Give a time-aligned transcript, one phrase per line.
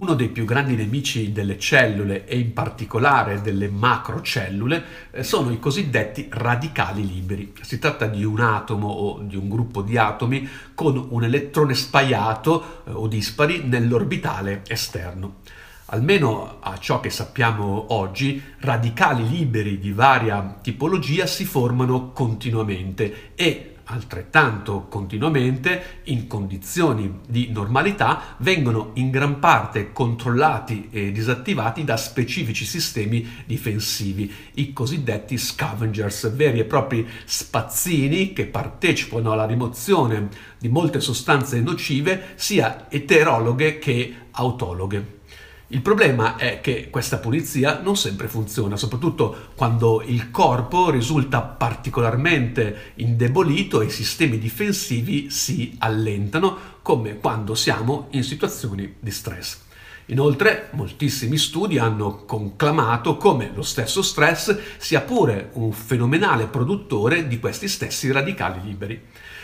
[0.00, 5.58] Uno dei più grandi nemici delle cellule e in particolare delle macrocellule eh, sono i
[5.58, 7.52] cosiddetti radicali liberi.
[7.60, 12.82] Si tratta di un atomo o di un gruppo di atomi con un elettrone spaiato
[12.86, 15.38] eh, o dispari nell'orbitale esterno.
[15.92, 23.69] Almeno a ciò che sappiamo oggi, radicali liberi di varia tipologia si formano continuamente e
[23.90, 32.64] altrettanto continuamente, in condizioni di normalità, vengono in gran parte controllati e disattivati da specifici
[32.64, 41.00] sistemi difensivi, i cosiddetti scavengers, veri e propri spazzini che partecipano alla rimozione di molte
[41.00, 45.18] sostanze nocive, sia eterologhe che autologhe.
[45.72, 52.94] Il problema è che questa pulizia non sempre funziona, soprattutto quando il corpo risulta particolarmente
[52.96, 59.58] indebolito e i sistemi difensivi si allentano, come quando siamo in situazioni di stress.
[60.06, 67.38] Inoltre, moltissimi studi hanno conclamato come lo stesso stress sia pure un fenomenale produttore di
[67.38, 69.00] questi stessi radicali liberi.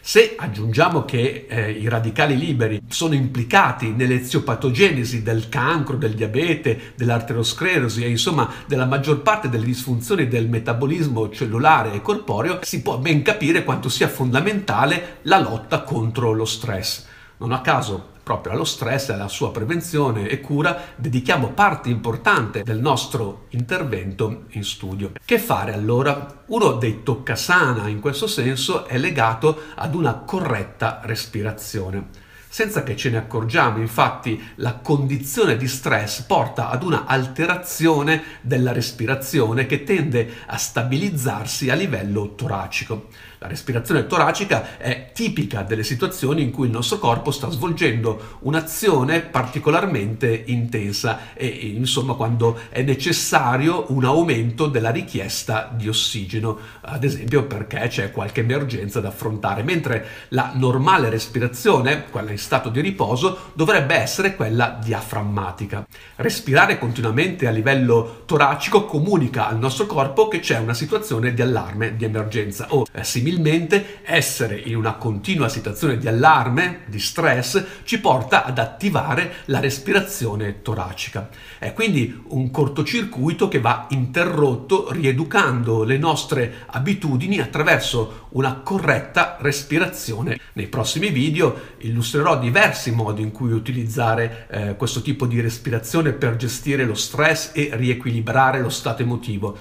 [0.00, 8.04] Se aggiungiamo che eh, i radicali liberi sono implicati nell'eziopatogenesi del cancro, del diabete, dell'arterosclerosi
[8.04, 13.22] e insomma della maggior parte delle disfunzioni del metabolismo cellulare e corporeo, si può ben
[13.22, 17.06] capire quanto sia fondamentale la lotta contro lo stress.
[17.38, 22.62] Non a caso proprio allo stress e alla sua prevenzione e cura dedichiamo parte importante
[22.62, 25.12] del nostro intervento in studio.
[25.24, 26.42] Che fare allora?
[26.46, 32.26] Uno dei toccasana in questo senso è legato ad una corretta respirazione.
[32.50, 38.72] Senza che ce ne accorgiamo, infatti, la condizione di stress porta ad una alterazione della
[38.72, 43.08] respirazione che tende a stabilizzarsi a livello toracico.
[43.40, 49.20] La respirazione toracica è tipica delle situazioni in cui il nostro corpo sta svolgendo un'azione
[49.20, 57.44] particolarmente intensa e insomma quando è necessario un aumento della richiesta di ossigeno, ad esempio
[57.44, 63.50] perché c'è qualche emergenza da affrontare, mentre la normale respirazione, quella in stato di riposo,
[63.52, 65.84] dovrebbe essere quella diaframmatica.
[66.16, 71.96] Respirare continuamente a livello toracico comunica al nostro corpo che c'è una situazione di allarme,
[71.96, 78.00] di emergenza o eh, similmente essere in una continua situazione di allarme, di stress, ci
[78.00, 81.28] porta ad attivare la respirazione toracica.
[81.58, 90.38] È quindi un cortocircuito che va interrotto rieducando le nostre abitudini attraverso una corretta respirazione.
[90.52, 96.36] Nei prossimi video illustrerò diversi modi in cui utilizzare eh, questo tipo di respirazione per
[96.36, 99.56] gestire lo stress e riequilibrare lo stato emotivo.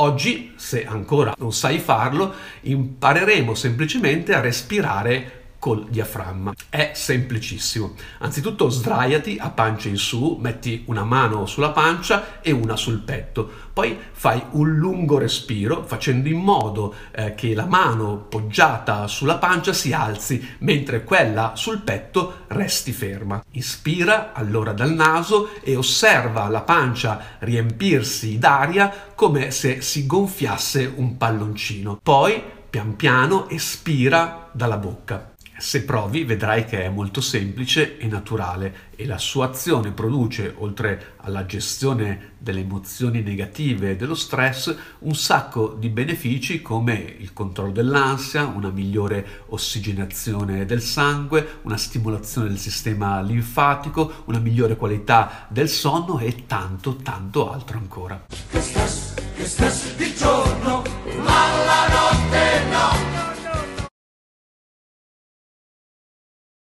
[0.00, 6.52] Oggi, se ancora non sai farlo, impareremo semplicemente a respirare col diaframma.
[6.68, 7.94] È semplicissimo.
[8.18, 13.66] Anzitutto sdraiati a pancia in su, metti una mano sulla pancia e una sul petto.
[13.72, 19.72] Poi fai un lungo respiro facendo in modo eh, che la mano poggiata sulla pancia
[19.72, 23.42] si alzi mentre quella sul petto resti ferma.
[23.52, 31.16] Ispira allora dal naso e osserva la pancia riempirsi d'aria come se si gonfiasse un
[31.16, 31.98] palloncino.
[32.02, 35.36] Poi pian piano espira dalla bocca.
[35.60, 41.14] Se provi vedrai che è molto semplice e naturale e la sua azione produce, oltre
[41.16, 47.72] alla gestione delle emozioni negative e dello stress, un sacco di benefici come il controllo
[47.72, 55.68] dell'ansia, una migliore ossigenazione del sangue, una stimolazione del sistema linfatico, una migliore qualità del
[55.68, 58.26] sonno e tanto tanto altro ancora.
[58.48, 60.77] Che stress, che stress di gioco!